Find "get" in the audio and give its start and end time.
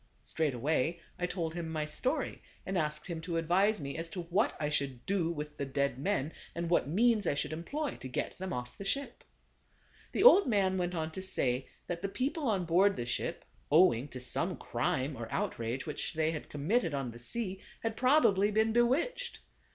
8.07-8.35